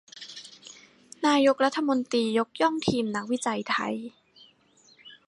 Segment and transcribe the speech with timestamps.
[1.27, 3.95] นายกรัฐมนตรียกย่องทีมนักวิจัยไทย